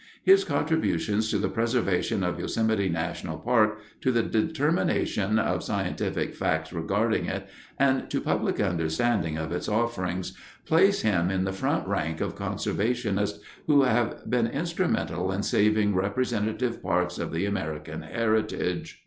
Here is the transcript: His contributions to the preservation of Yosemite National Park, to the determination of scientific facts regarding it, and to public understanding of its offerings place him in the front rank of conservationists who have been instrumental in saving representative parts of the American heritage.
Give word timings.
His 0.23 0.43
contributions 0.43 1.29
to 1.29 1.37
the 1.37 1.47
preservation 1.47 2.23
of 2.23 2.39
Yosemite 2.39 2.89
National 2.89 3.37
Park, 3.37 3.79
to 4.01 4.11
the 4.11 4.23
determination 4.23 5.37
of 5.37 5.63
scientific 5.63 6.33
facts 6.33 6.73
regarding 6.73 7.27
it, 7.27 7.47
and 7.77 8.09
to 8.09 8.19
public 8.19 8.59
understanding 8.59 9.37
of 9.37 9.51
its 9.51 9.69
offerings 9.69 10.35
place 10.65 11.03
him 11.03 11.29
in 11.29 11.43
the 11.43 11.53
front 11.53 11.87
rank 11.87 12.19
of 12.19 12.33
conservationists 12.35 13.41
who 13.67 13.83
have 13.83 14.27
been 14.27 14.47
instrumental 14.47 15.31
in 15.31 15.43
saving 15.43 15.93
representative 15.93 16.81
parts 16.81 17.19
of 17.19 17.31
the 17.31 17.45
American 17.45 18.01
heritage. 18.01 18.99